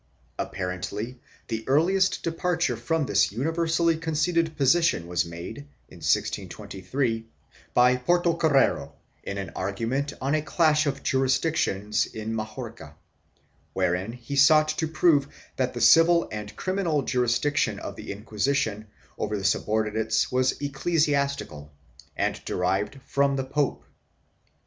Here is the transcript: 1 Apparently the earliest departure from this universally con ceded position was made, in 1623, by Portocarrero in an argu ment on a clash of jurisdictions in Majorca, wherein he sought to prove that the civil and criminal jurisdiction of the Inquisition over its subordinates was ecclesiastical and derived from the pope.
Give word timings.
1 0.37 0.47
Apparently 0.47 1.19
the 1.47 1.63
earliest 1.67 2.23
departure 2.23 2.75
from 2.75 3.05
this 3.05 3.31
universally 3.31 3.95
con 3.95 4.15
ceded 4.15 4.57
position 4.57 5.05
was 5.05 5.25
made, 5.25 5.57
in 5.89 5.97
1623, 5.99 7.27
by 7.75 7.95
Portocarrero 7.97 8.93
in 9.21 9.37
an 9.37 9.51
argu 9.55 9.87
ment 9.87 10.11
on 10.19 10.33
a 10.33 10.41
clash 10.41 10.87
of 10.87 11.03
jurisdictions 11.03 12.07
in 12.07 12.35
Majorca, 12.35 12.95
wherein 13.73 14.13
he 14.13 14.35
sought 14.35 14.69
to 14.69 14.87
prove 14.87 15.27
that 15.57 15.75
the 15.75 15.79
civil 15.81 16.27
and 16.31 16.55
criminal 16.55 17.03
jurisdiction 17.03 17.77
of 17.77 17.95
the 17.95 18.11
Inquisition 18.11 18.87
over 19.19 19.35
its 19.35 19.49
subordinates 19.49 20.31
was 20.31 20.59
ecclesiastical 20.59 21.71
and 22.17 22.43
derived 22.43 22.99
from 23.05 23.35
the 23.35 23.43
pope. 23.45 23.83